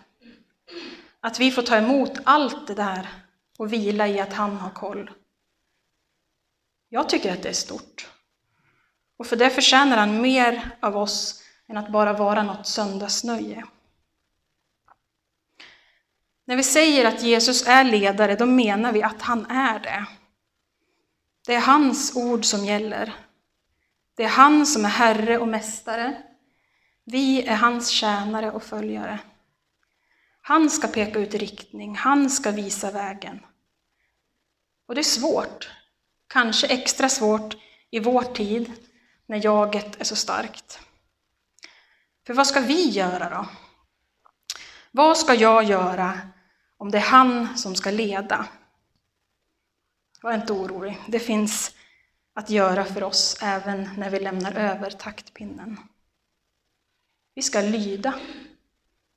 Att 1.19 1.39
vi 1.39 1.51
får 1.51 1.61
ta 1.61 1.75
emot 1.75 2.19
allt 2.23 2.67
det 2.67 2.75
där 2.75 3.07
och 3.57 3.73
vila 3.73 4.07
i 4.07 4.19
att 4.19 4.33
han 4.33 4.57
har 4.57 4.69
koll. 4.69 5.11
Jag 6.95 7.09
tycker 7.09 7.33
att 7.33 7.43
det 7.43 7.49
är 7.49 7.53
stort. 7.53 8.09
Och 9.17 9.27
för 9.27 9.35
det 9.35 9.49
förtjänar 9.49 9.97
han 9.97 10.21
mer 10.21 10.71
av 10.79 10.97
oss 10.97 11.43
än 11.67 11.77
att 11.77 11.91
bara 11.91 12.13
vara 12.13 12.43
något 12.43 12.67
söndagsnöje. 12.67 13.65
När 16.45 16.55
vi 16.55 16.63
säger 16.63 17.05
att 17.05 17.23
Jesus 17.23 17.67
är 17.67 17.83
ledare, 17.83 18.35
då 18.35 18.45
menar 18.45 18.91
vi 18.91 19.03
att 19.03 19.21
han 19.21 19.45
är 19.45 19.79
det. 19.79 20.05
Det 21.45 21.53
är 21.53 21.61
hans 21.61 22.15
ord 22.15 22.45
som 22.45 22.65
gäller. 22.65 23.13
Det 24.15 24.23
är 24.23 24.29
han 24.29 24.65
som 24.65 24.85
är 24.85 24.89
Herre 24.89 25.37
och 25.37 25.47
Mästare. 25.47 26.23
Vi 27.03 27.47
är 27.47 27.55
hans 27.55 27.89
tjänare 27.89 28.51
och 28.51 28.63
följare. 28.63 29.19
Han 30.41 30.69
ska 30.69 30.87
peka 30.87 31.19
ut 31.19 31.33
riktning, 31.33 31.95
han 31.95 32.29
ska 32.29 32.51
visa 32.51 32.91
vägen. 32.91 33.39
Och 34.87 34.95
det 34.95 35.01
är 35.01 35.03
svårt, 35.03 35.74
Kanske 36.27 36.67
extra 36.67 37.09
svårt 37.09 37.55
i 37.89 37.99
vår 37.99 38.21
tid 38.21 38.71
när 39.25 39.45
jaget 39.45 40.01
är 40.01 40.03
så 40.03 40.15
starkt. 40.15 40.79
För 42.27 42.33
vad 42.33 42.47
ska 42.47 42.59
vi 42.59 42.89
göra 42.89 43.29
då? 43.29 43.45
Vad 44.91 45.17
ska 45.17 45.33
jag 45.33 45.63
göra 45.63 46.19
om 46.77 46.91
det 46.91 46.97
är 46.97 47.01
han 47.01 47.57
som 47.57 47.75
ska 47.75 47.91
leda? 47.91 48.47
Var 50.21 50.33
inte 50.33 50.53
orolig, 50.53 50.97
det 51.07 51.19
finns 51.19 51.75
att 52.33 52.49
göra 52.49 52.85
för 52.85 53.03
oss 53.03 53.37
även 53.41 53.89
när 53.97 54.09
vi 54.09 54.19
lämnar 54.19 54.53
över 54.53 54.89
taktpinnen. 54.89 55.77
Vi 57.35 57.41
ska 57.41 57.61
lyda, 57.61 58.13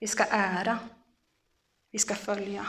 vi 0.01 0.09
ska 0.09 0.25
ära, 0.25 0.79
vi 1.91 1.99
ska 1.99 2.15
följa. 2.15 2.67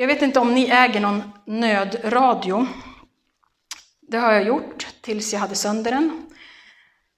Jag 0.00 0.06
vet 0.06 0.22
inte 0.22 0.40
om 0.40 0.54
ni 0.54 0.68
äger 0.70 1.00
någon 1.00 1.22
nödradio. 1.44 2.66
Det 4.00 4.18
har 4.18 4.32
jag 4.32 4.46
gjort 4.46 4.86
tills 5.00 5.32
jag 5.32 5.40
hade 5.40 5.54
sönder 5.54 5.90
den. 5.90 6.26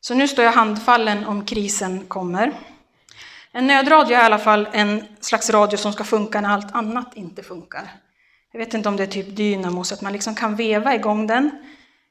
Så 0.00 0.14
nu 0.14 0.28
står 0.28 0.44
jag 0.44 0.52
handfallen 0.52 1.24
om 1.24 1.44
krisen 1.44 2.04
kommer. 2.08 2.52
En 3.52 3.66
nödradio 3.66 4.16
är 4.16 4.22
i 4.22 4.24
alla 4.24 4.38
fall 4.38 4.68
en 4.72 5.04
slags 5.20 5.50
radio 5.50 5.76
som 5.76 5.92
ska 5.92 6.04
funka 6.04 6.40
när 6.40 6.48
allt 6.48 6.74
annat 6.74 7.16
inte 7.16 7.42
funkar. 7.42 7.92
Jag 8.52 8.58
vet 8.58 8.74
inte 8.74 8.88
om 8.88 8.96
det 8.96 9.02
är 9.02 9.06
typ 9.06 9.36
dynamo 9.36 9.84
så 9.84 9.94
att 9.94 10.02
man 10.02 10.12
liksom 10.12 10.34
kan 10.34 10.56
veva 10.56 10.94
igång 10.94 11.26
den. 11.26 11.50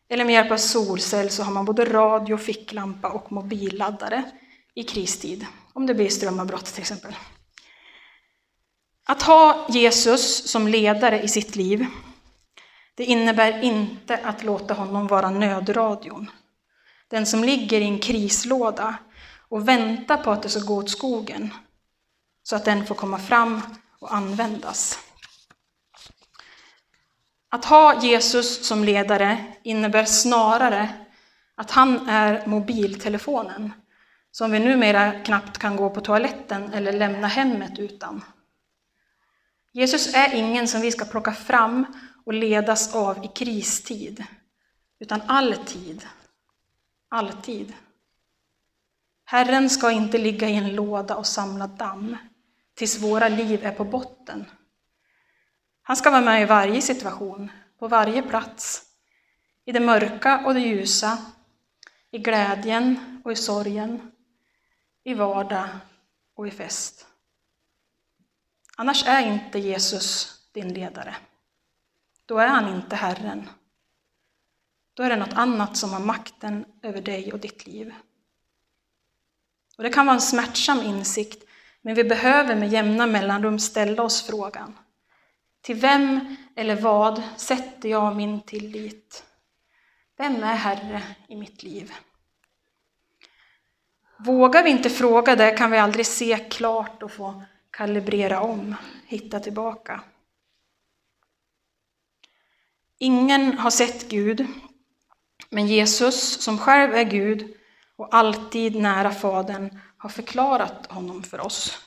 Eller 0.10 0.26
med 0.26 0.34
hjälp 0.34 0.52
av 0.52 0.58
solcell 0.58 1.30
så 1.30 1.44
har 1.44 1.52
man 1.52 1.66
både 1.66 1.86
radio, 1.86 2.38
ficklampa 2.38 3.10
och 3.10 3.32
mobilladdare 3.32 4.24
i 4.76 4.84
kristid. 4.84 5.46
Om 5.74 5.86
det 5.86 5.94
blir 5.94 6.10
strömavbrott 6.10 6.66
till 6.66 6.82
exempel. 6.82 7.14
Att 9.10 9.22
ha 9.22 9.68
Jesus 9.70 10.48
som 10.48 10.68
ledare 10.68 11.22
i 11.22 11.28
sitt 11.28 11.56
liv, 11.56 11.86
det 12.96 13.06
innebär 13.06 13.62
inte 13.62 14.18
att 14.24 14.44
låta 14.44 14.74
honom 14.74 15.08
vara 15.08 15.30
nödradion. 15.30 16.32
Den 17.08 17.25
som 17.25 17.44
ligger 17.44 17.82
i 17.82 17.84
en 17.84 18.00
krislåda 18.00 18.98
och 19.50 19.68
väntar 19.68 20.18
på 20.18 20.32
att 20.32 20.44
det 20.44 20.50
ska 20.50 20.60
gå 20.60 20.75
åt 20.75 20.89
skogen, 20.89 21.54
så 22.44 22.56
att 22.56 22.66
den 22.66 22.86
får 22.86 22.96
komma 22.96 23.20
fram 23.20 23.62
och 24.00 24.16
användas. 24.16 25.00
Att 27.50 27.66
ha 27.66 28.01
Jesus 28.01 28.68
som 28.68 28.84
ledare 28.84 29.46
innebär 29.63 30.06
snarare 30.06 30.89
att 31.56 31.72
han 31.72 32.10
är 32.10 32.48
mobiltelefonen, 32.48 33.74
som 34.32 34.51
vi 34.51 34.60
numera 34.60 35.12
knappt 35.12 35.58
kan 35.58 35.75
gå 35.75 35.89
på 35.89 36.01
toaletten 36.01 36.74
eller 36.74 36.94
lämna 36.94 37.28
hemmet 37.28 37.80
utan. 37.80 38.24
Jesus 39.72 40.14
är 40.14 40.36
ingen 40.36 40.68
som 40.68 40.82
vi 40.82 40.92
ska 40.92 41.06
plocka 41.06 41.32
fram 41.32 41.86
och 42.26 42.34
ledas 42.34 42.96
av 42.96 43.26
i 43.26 43.28
kristid, 43.28 44.24
utan 45.00 45.22
alltid. 45.28 46.08
Alltid. 47.10 47.74
Herren 49.26 49.70
ska 49.70 49.92
inte 49.92 50.18
ligga 50.18 50.50
i 50.50 50.56
en 50.56 50.76
låda 50.76 51.16
och 51.16 51.28
samla 51.28 51.68
damm 51.68 52.18
tills 52.76 53.00
våra 53.00 53.28
liv 53.28 53.66
är 53.66 53.72
på 53.72 53.84
botten. 53.84 54.46
Han 55.82 55.96
ska 55.96 56.12
vara 56.12 56.22
med 56.22 56.42
i 56.42 56.46
varje 56.46 56.82
situation, 56.82 57.52
på 57.80 57.88
varje 57.88 58.22
plats, 58.22 58.84
i 59.66 59.72
det 59.72 59.80
mörka 59.80 60.46
och 60.46 60.54
det 60.54 60.60
ljusa, 60.60 61.18
i 62.12 62.18
glädjen 62.18 63.22
och 63.26 63.32
i 63.32 63.36
sorgen, 63.36 64.12
i 65.04 65.14
vardag 65.14 65.68
och 66.36 66.48
i 66.48 66.52
fest. 66.52 67.09
Annars 68.79 69.07
är 69.07 69.27
inte 69.27 69.59
Jesus 69.59 70.39
din 70.51 70.74
ledare. 70.74 71.15
Då 72.25 72.38
är 72.38 72.48
han 72.48 72.75
inte 72.75 72.95
Herren. 72.95 73.50
Då 74.93 75.03
är 75.03 75.09
det 75.09 75.15
något 75.15 75.33
annat 75.33 75.77
som 75.77 75.93
har 75.93 76.00
makten 76.00 76.65
över 76.81 77.01
dig 77.01 77.33
och 77.33 77.39
ditt 77.39 77.67
liv. 77.67 77.93
Och 79.77 79.83
det 79.83 79.89
kan 79.89 80.05
vara 80.05 80.15
en 80.15 80.21
smärtsam 80.21 80.81
insikt, 80.81 81.43
men 81.81 81.95
vi 81.95 82.03
behöver 82.03 82.55
med 82.55 82.69
jämna 82.69 83.07
mellanrum 83.07 83.59
ställa 83.59 84.03
oss 84.03 84.21
frågan. 84.21 84.77
Till 85.62 85.75
vem 85.75 86.36
eller 86.55 86.75
vad 86.75 87.24
sätter 87.38 87.89
jag 87.89 88.15
min 88.15 88.41
tillit? 88.41 89.24
Vem 90.17 90.43
är 90.43 90.55
Herre 90.55 91.03
i 91.27 91.36
mitt 91.36 91.63
liv? 91.63 91.93
Vågar 94.19 94.63
vi 94.63 94.69
inte 94.69 94.89
fråga 94.89 95.36
det 95.36 95.51
kan 95.51 95.71
vi 95.71 95.77
aldrig 95.77 96.05
se 96.05 96.38
klart 96.50 97.03
och 97.03 97.12
få 97.12 97.43
kalibrera 97.72 98.42
om, 98.42 98.76
hitta 99.08 99.40
tillbaka. 99.40 100.02
Ingen 102.98 103.58
har 103.58 103.72
sett 103.72 104.10
Gud, 104.10 104.48
men 105.50 105.68
Jesus, 105.68 106.42
som 106.42 106.58
själv 106.58 106.94
är 106.94 107.03
Gud 107.03 107.53
och 107.96 108.16
alltid 108.16 108.75
nära 108.75 109.12
Fadern, 109.12 109.79
har 109.98 110.10
förklarat 110.10 110.92
honom 110.92 111.24
för 111.24 111.40
oss. 111.40 111.77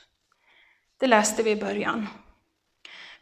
Det 0.97 1.07
läste 1.07 1.43
vi 1.43 1.51
i 1.51 1.55
början. 1.55 2.07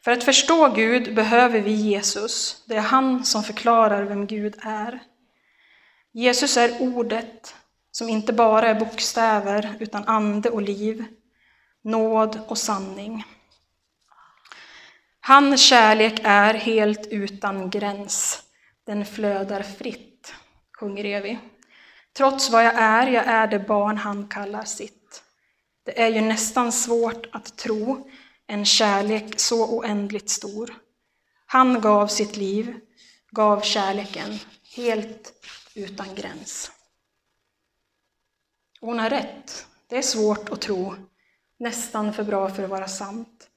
För 0.03 0.11
att 0.11 0.23
förstå 0.23 0.67
Gud 0.67 1.15
behöver 1.15 1.59
vi 1.59 1.71
Jesus. 1.71 2.63
Det 2.65 2.75
är 2.75 2.81
han 2.81 3.25
som 3.25 3.43
förklarar 3.43 4.03
vem 4.03 4.27
Gud 4.27 4.55
är. 4.61 4.99
Jesus 6.11 6.57
är 6.57 6.81
ordet 6.81 7.55
som 7.91 8.09
inte 8.09 8.33
bara 8.33 8.67
är 8.67 8.79
bokstäver 8.79 9.75
utan 9.79 10.07
ande 10.07 10.49
och 10.49 10.61
liv, 10.61 11.05
nåd 11.81 12.39
och 12.47 12.57
sanning. 12.57 13.23
Hans 15.19 15.61
kärlek 15.61 16.21
är 16.23 16.53
helt 16.53 17.07
utan 17.07 17.69
gräns. 17.69 18.43
Den 18.85 19.05
flödar 19.05 19.63
fritt, 19.63 20.33
sjunger 20.79 21.05
Evi. 21.05 21.39
Trots 22.13 22.49
vad 22.49 22.65
jag 22.65 22.73
är, 22.75 23.07
jag 23.07 23.25
är 23.25 23.47
det 23.47 23.59
barn 23.59 23.97
han 23.97 24.27
kallar 24.27 24.63
sitt. 24.63 25.23
Det 25.83 26.01
är 26.01 26.07
ju 26.07 26.21
nästan 26.21 26.71
svårt 26.71 27.25
att 27.31 27.57
tro 27.57 28.09
en 28.47 28.65
kärlek 28.65 29.39
så 29.39 29.77
oändligt 29.77 30.29
stor. 30.29 30.75
Han 31.45 31.81
gav 31.81 32.07
sitt 32.07 32.37
liv, 32.37 32.79
gav 33.31 33.61
kärleken, 33.61 34.39
helt 34.75 35.33
utan 35.75 36.15
gräns. 36.15 36.71
hon 38.79 38.99
har 38.99 39.09
rätt. 39.09 39.67
Det 39.87 39.97
är 39.97 40.01
svårt 40.01 40.49
att 40.49 40.61
tro, 40.61 40.95
nästan 41.61 42.13
för 42.13 42.23
bra 42.23 42.49
för 42.49 42.63
att 42.63 42.69
vara 42.69 42.87
sant. 42.87 43.49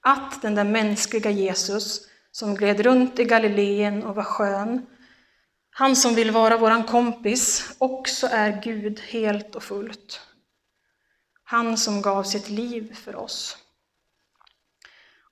Att 0.00 0.42
den 0.42 0.54
där 0.54 0.64
mänskliga 0.64 1.30
Jesus 1.30 2.08
som 2.30 2.54
gled 2.54 2.80
runt 2.80 3.18
i 3.18 3.24
Galileen 3.24 4.04
och 4.04 4.14
var 4.14 4.22
skön, 4.22 4.86
han 5.70 5.96
som 5.96 6.14
vill 6.14 6.30
vara 6.30 6.56
våran 6.56 6.84
kompis, 6.84 7.74
också 7.78 8.26
är 8.26 8.62
Gud 8.62 9.00
helt 9.00 9.54
och 9.56 9.62
fullt. 9.62 10.20
Han 11.44 11.76
som 11.76 12.02
gav 12.02 12.22
sitt 12.22 12.48
liv 12.48 12.94
för 12.94 13.16
oss. 13.16 13.56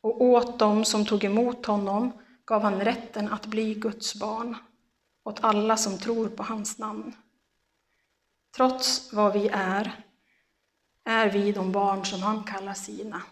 Och 0.01 0.23
åt 0.23 0.59
dem 0.59 0.85
som 0.85 1.07
tog 1.07 1.25
emot 1.25 1.67
honom 1.67 2.13
gav 2.45 2.63
han 2.63 2.81
rätten 2.81 3.29
att 3.29 3.47
bli 3.47 3.75
Guds 3.75 4.15
barn, 4.15 4.57
åt 5.25 5.45
alla 5.45 5.77
som 5.77 5.99
tror 5.99 6.29
på 6.29 6.43
hans 6.43 6.79
namn. 6.79 7.17
Trots 8.57 9.13
vad 9.13 9.33
vi 9.33 9.49
är, 9.53 10.05
är 11.05 11.31
vi 11.31 11.53
de 11.53 11.73
barn 11.73 12.05
som 12.05 12.23
han 12.23 12.45
kallar 12.45 12.75
sina. 12.75 13.23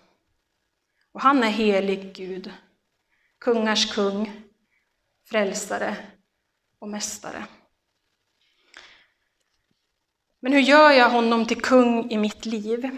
Och 1.13 1.21
han 1.21 1.43
är 1.43 1.51
helig 1.51 2.15
Gud, 2.15 2.53
kungars 3.39 3.95
kung, 3.95 4.43
frälsare 5.31 5.97
och 6.79 6.89
mästare. 6.89 7.47
Men 10.41 10.53
hur 10.53 10.61
gör 10.61 10.91
jag 10.91 11.11
honom 11.11 11.47
till 11.47 11.61
kung 11.61 12.11
i 12.11 12.19
mitt 12.19 12.47
liv? 12.47 12.91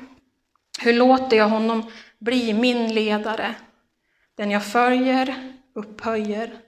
Hur 0.80 0.92
låter 0.92 1.36
jag 1.36 1.48
honom 1.48 1.90
bli 2.18 2.54
min 2.54 2.94
ledare, 2.94 3.54
den 4.34 4.50
jag 4.50 4.66
följer, 4.66 5.52
upphöjer, 5.74 6.60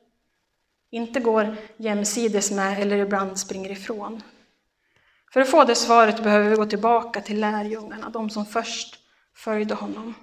inte 0.91 1.21
går 1.21 1.57
jämsides 1.77 2.51
med 2.51 2.83
eller 2.83 2.97
ibland 2.97 3.39
springer 3.39 3.71
ifrån? 3.71 4.23
För 5.37 5.41
att 5.41 5.51
få 5.51 5.65
det 5.65 5.75
svaret 5.75 6.23
behöver 6.23 6.51
vi 6.51 6.57
gå 6.57 6.67
tillbaka 6.67 7.21
till 7.21 7.41
lärjungarna, 7.41 8.11
de 8.11 8.31
som 8.31 8.47
först 8.47 8.99
följde 9.35 9.75
honom. 9.75 10.15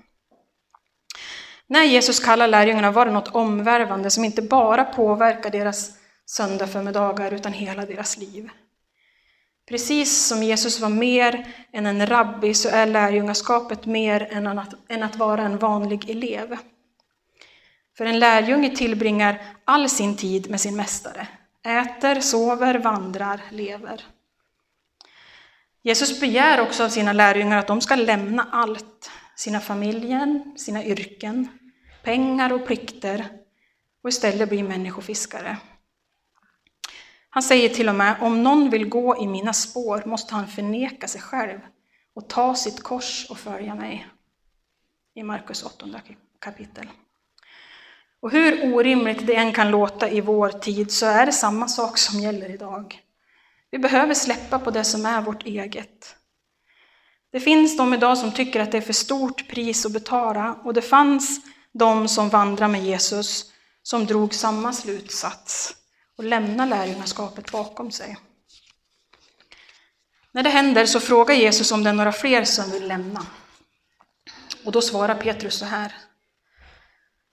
När 1.67 1.83
Jesus 1.83 2.19
kallar 2.19 2.47
lärjungarna 2.47 2.91
var 2.91 3.05
det 3.05 3.11
något 3.11 3.35
omvärvande 3.35 4.09
som 4.09 4.25
inte 4.25 4.41
bara 4.41 4.83
påverkar 4.83 5.49
deras 5.49 5.91
söndagsförmiddagar, 6.25 7.31
utan 7.31 7.53
hela 7.53 7.85
deras 7.85 8.17
liv. 8.17 8.49
Precis 9.69 10.25
som 10.27 10.43
Jesus 10.43 10.79
var 10.79 10.89
mer 10.89 11.47
än 11.71 11.85
en 11.85 12.07
rabbi 12.07 12.53
så 12.53 12.69
är 12.69 12.85
lärjungaskapet 12.85 13.85
mer 13.85 14.27
än 14.31 14.47
att, 14.47 14.73
än 14.87 15.03
att 15.03 15.15
vara 15.15 15.41
en 15.41 15.57
vanlig 15.57 16.09
elev. 16.09 16.57
För 17.97 18.05
en 18.05 18.19
lärjunge 18.19 18.75
tillbringar 18.75 19.41
all 19.65 19.89
sin 19.89 20.17
tid 20.17 20.49
med 20.49 20.61
sin 20.61 20.75
mästare. 20.75 21.27
Äter, 21.63 22.21
sover, 22.21 22.75
vandrar, 22.79 23.41
lever. 23.49 24.12
Jesus 25.85 26.19
begär 26.19 26.61
också 26.61 26.83
av 26.83 26.89
sina 26.89 27.13
lärjungar 27.13 27.57
att 27.57 27.67
de 27.67 27.81
ska 27.81 27.95
lämna 27.95 28.47
allt, 28.51 29.11
sina 29.35 29.59
familjer, 29.59 30.57
sina 30.57 30.83
yrken, 30.83 31.47
pengar 32.03 32.53
och 32.53 32.65
plikter 32.65 33.27
och 34.03 34.09
istället 34.09 34.49
bli 34.49 34.63
människofiskare. 34.63 35.57
Han 37.29 37.43
säger 37.43 37.69
till 37.69 37.89
och 37.89 37.95
med, 37.95 38.15
om 38.21 38.43
någon 38.43 38.69
vill 38.69 38.89
gå 38.89 39.17
i 39.17 39.27
mina 39.27 39.53
spår 39.53 40.03
måste 40.05 40.35
han 40.35 40.47
förneka 40.47 41.07
sig 41.07 41.21
själv 41.21 41.59
och 42.15 42.29
ta 42.29 42.55
sitt 42.55 42.83
kors 42.83 43.27
och 43.29 43.37
följa 43.37 43.75
mig. 43.75 44.07
I 45.15 45.23
Markus 45.23 45.63
8 45.63 45.85
kapitel. 46.39 46.87
Och 48.19 48.31
hur 48.31 48.73
orimligt 48.73 49.27
det 49.27 49.35
än 49.35 49.53
kan 49.53 49.71
låta 49.71 50.09
i 50.09 50.21
vår 50.21 50.49
tid 50.49 50.91
så 50.91 51.05
är 51.05 51.25
det 51.25 51.31
samma 51.31 51.67
sak 51.67 51.97
som 51.97 52.19
gäller 52.19 52.49
idag. 52.49 53.02
Vi 53.73 53.79
behöver 53.79 54.13
släppa 54.13 54.59
på 54.59 54.71
det 54.71 54.83
som 54.83 55.05
är 55.05 55.21
vårt 55.21 55.45
eget. 55.45 56.15
Det 57.31 57.39
finns 57.39 57.77
de 57.77 57.93
idag 57.93 58.17
som 58.17 58.31
tycker 58.31 58.59
att 58.59 58.71
det 58.71 58.77
är 58.77 58.81
för 58.81 58.93
stort 58.93 59.47
pris 59.47 59.85
att 59.85 59.91
betala 59.91 60.53
och 60.53 60.73
det 60.73 60.81
fanns 60.81 61.41
de 61.71 62.07
som 62.07 62.29
vandrar 62.29 62.67
med 62.67 62.83
Jesus, 62.83 63.51
som 63.83 64.05
drog 64.05 64.33
samma 64.33 64.73
slutsats 64.73 65.75
och 66.17 66.23
lämnar 66.23 66.65
lärjungaskapet 66.65 67.51
bakom 67.51 67.91
sig. 67.91 68.17
När 70.31 70.43
det 70.43 70.49
händer 70.49 70.85
så 70.85 70.99
frågar 70.99 71.35
Jesus 71.35 71.71
om 71.71 71.83
det 71.83 71.89
är 71.89 71.93
några 71.93 72.11
fler 72.11 72.43
som 72.43 72.71
vill 72.71 72.87
lämna. 72.87 73.25
Och 74.65 74.71
då 74.71 74.81
svarar 74.81 75.15
Petrus 75.15 75.59
så 75.59 75.65
här. 75.65 75.95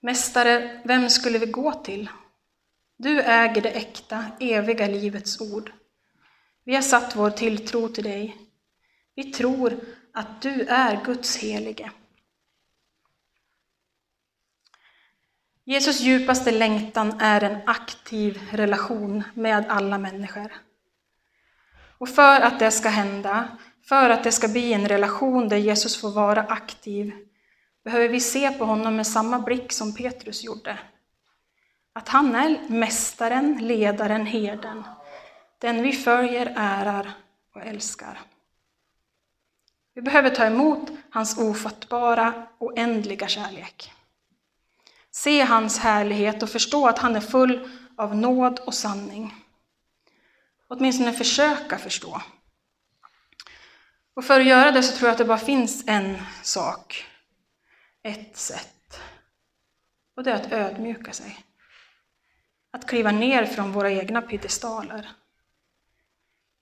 Mästare, 0.01 0.81
vem 0.85 1.09
skulle 1.09 1.37
vi 1.37 1.45
gå 1.45 1.73
till? 1.73 2.09
Du 2.97 3.21
äger 3.21 3.61
det 3.61 3.71
äkta, 3.71 4.25
eviga 4.39 4.87
livets 4.87 5.41
ord. 5.41 5.71
Vi 6.63 6.75
har 6.75 6.81
satt 6.81 7.15
vår 7.15 7.29
tilltro 7.29 7.87
till 7.87 8.03
dig. 8.03 8.37
Vi 9.15 9.23
tror 9.23 9.79
att 10.13 10.41
du 10.41 10.61
är 10.61 11.05
Guds 11.05 11.37
helige. 11.37 11.91
Jesus 15.63 16.01
djupaste 16.01 16.51
längtan 16.51 17.19
är 17.19 17.43
en 17.43 17.57
aktiv 17.65 18.41
relation 18.51 19.23
med 19.33 19.65
alla 19.69 19.97
människor. 19.97 20.51
Och 21.97 22.09
för 22.09 22.41
att 22.41 22.59
det 22.59 22.71
ska 22.71 22.89
hända, 22.89 23.57
för 23.85 24.09
att 24.09 24.23
det 24.23 24.31
ska 24.31 24.47
bli 24.47 24.73
en 24.73 24.87
relation 24.87 25.49
där 25.49 25.57
Jesus 25.57 26.01
får 26.01 26.11
vara 26.11 26.43
aktiv, 26.43 27.13
behöver 27.83 28.09
vi 28.09 28.19
se 28.19 28.51
på 28.51 28.65
honom 28.65 28.95
med 28.95 29.07
samma 29.07 29.39
blick 29.39 29.71
som 29.71 29.95
Petrus 29.95 30.43
gjorde. 30.43 30.79
Att 31.93 32.07
han 32.07 32.35
är 32.35 32.59
mästaren, 32.67 33.57
ledaren, 33.67 34.25
herden, 34.25 34.83
den 35.61 35.83
vi 35.83 35.93
följer, 35.93 36.53
ärar 36.55 37.13
och 37.55 37.61
älskar. 37.61 38.19
Vi 39.93 40.01
behöver 40.01 40.29
ta 40.29 40.45
emot 40.45 40.89
hans 41.09 41.37
ofattbara, 41.37 42.47
oändliga 42.57 43.27
kärlek. 43.27 43.93
Se 45.11 45.41
hans 45.41 45.79
härlighet 45.79 46.43
och 46.43 46.49
förstå 46.49 46.87
att 46.87 46.99
han 46.99 47.15
är 47.15 47.21
full 47.21 47.69
av 47.97 48.15
nåd 48.15 48.59
och 48.59 48.73
sanning. 48.73 49.35
Åtminstone 50.67 51.13
försöka 51.13 51.77
förstå. 51.77 52.21
Och 54.13 54.25
för 54.25 54.39
att 54.39 54.47
göra 54.47 54.71
det 54.71 54.83
så 54.83 54.97
tror 54.97 55.07
jag 55.07 55.11
att 55.11 55.17
det 55.17 55.25
bara 55.25 55.37
finns 55.37 55.83
en 55.87 56.17
sak, 56.43 57.05
ett 58.03 58.37
sätt. 58.37 59.01
Och 60.15 60.23
det 60.23 60.31
är 60.31 60.35
att 60.35 60.51
ödmjuka 60.51 61.13
sig. 61.13 61.45
Att 62.71 62.87
kliva 62.87 63.11
ner 63.11 63.45
från 63.45 63.71
våra 63.71 63.91
egna 63.91 64.21
piedestaler. 64.21 65.09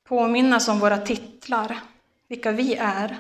Påminnas 0.10 0.68
om 0.68 0.80
våra 0.80 0.98
titlar, 0.98 1.80
vilka 2.28 2.52
vi 2.52 2.76
är. 2.76 3.18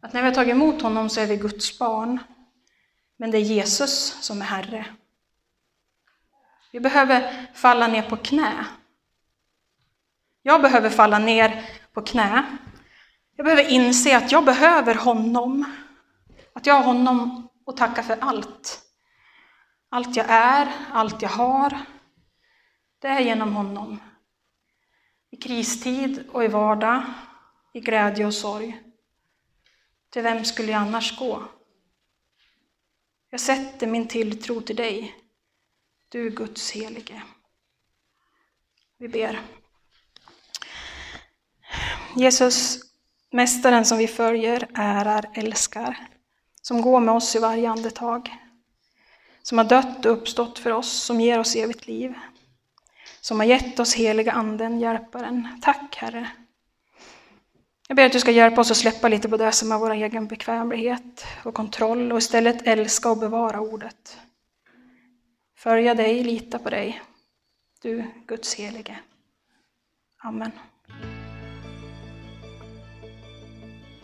Att 0.00 0.12
när 0.12 0.22
vi 0.22 0.28
har 0.28 0.34
tagit 0.34 0.54
emot 0.54 0.82
honom 0.82 1.10
så 1.10 1.20
är 1.20 1.26
vi 1.26 1.36
Guds 1.36 1.78
barn. 1.78 2.18
Men 3.16 3.30
det 3.30 3.38
är 3.38 3.42
Jesus 3.42 4.22
som 4.24 4.40
är 4.40 4.44
Herre. 4.44 4.86
Vi 6.72 6.80
behöver 6.80 7.46
falla 7.54 7.86
ner 7.86 8.02
på 8.02 8.16
knä. 8.16 8.66
Jag 10.42 10.62
behöver 10.62 10.90
falla 10.90 11.18
ner 11.18 11.64
på 11.92 12.02
knä. 12.02 12.58
Jag 13.36 13.44
behöver 13.44 13.70
inse 13.70 14.16
att 14.16 14.32
jag 14.32 14.44
behöver 14.44 14.94
honom. 14.94 15.64
Att 16.52 16.66
jag 16.66 16.74
har 16.74 16.84
honom 16.84 17.48
att 17.66 17.76
tacka 17.76 18.02
för 18.02 18.16
allt. 18.20 18.82
Allt 19.88 20.16
jag 20.16 20.26
är, 20.28 20.68
allt 20.92 21.22
jag 21.22 21.28
har, 21.28 21.78
det 22.98 23.08
är 23.08 23.20
genom 23.20 23.54
honom. 23.54 24.00
I 25.30 25.36
kristid 25.36 26.24
och 26.32 26.44
i 26.44 26.48
vardag, 26.48 27.02
i 27.74 27.80
glädje 27.80 28.26
och 28.26 28.34
sorg. 28.34 28.82
Till 30.10 30.22
vem 30.22 30.44
skulle 30.44 30.72
jag 30.72 30.80
annars 30.80 31.18
gå? 31.18 31.44
Jag 33.30 33.40
sätter 33.40 33.86
min 33.86 34.08
tilltro 34.08 34.60
till 34.60 34.76
dig, 34.76 35.14
du 36.08 36.30
Guds 36.30 36.70
helige. 36.70 37.22
Vi 38.98 39.08
ber. 39.08 39.40
Jesus, 42.16 42.88
Mästaren 43.30 43.84
som 43.84 43.98
vi 43.98 44.06
följer, 44.06 44.68
ärar, 44.74 45.30
älskar, 45.34 46.08
som 46.62 46.82
går 46.82 47.00
med 47.00 47.14
oss 47.14 47.36
i 47.36 47.38
varje 47.38 47.70
andetag, 47.70 48.36
som 49.42 49.58
har 49.58 49.64
dött 49.64 50.06
och 50.06 50.12
uppstått 50.12 50.58
för 50.58 50.70
oss, 50.70 50.92
som 51.02 51.20
ger 51.20 51.38
oss 51.38 51.56
evigt 51.56 51.86
liv, 51.86 52.14
som 53.28 53.40
har 53.40 53.46
gett 53.46 53.80
oss 53.80 53.94
heliga 53.94 54.32
anden, 54.32 54.80
hjälparen. 54.80 55.48
Tack 55.62 55.96
Herre. 55.96 56.30
Jag 57.88 57.96
ber 57.96 58.06
att 58.06 58.12
du 58.12 58.20
ska 58.20 58.30
hjälpa 58.30 58.60
oss 58.60 58.70
att 58.70 58.76
släppa 58.76 59.08
lite 59.08 59.28
på 59.28 59.36
det 59.36 59.52
som 59.52 59.72
är 59.72 59.78
vår 59.78 59.90
egen 59.90 60.26
bekvämlighet 60.26 61.26
och 61.42 61.54
kontroll 61.54 62.12
och 62.12 62.18
istället 62.18 62.66
älska 62.66 63.10
och 63.10 63.18
bevara 63.18 63.60
ordet. 63.60 64.18
Följa 65.56 65.94
dig, 65.94 66.24
lita 66.24 66.58
på 66.58 66.70
dig, 66.70 67.02
du 67.82 68.04
Guds 68.26 68.54
helige. 68.54 68.98
Amen. 70.18 70.52